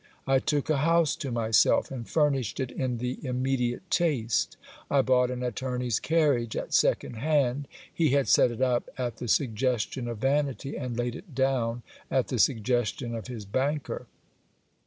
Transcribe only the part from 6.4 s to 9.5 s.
at second hand: he had set it up at the